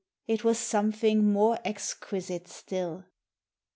it 0.25 0.43
was 0.43 0.57
something 0.57 1.31
more 1.31 1.59
exquisite 1.63 2.47
still. 2.47 3.05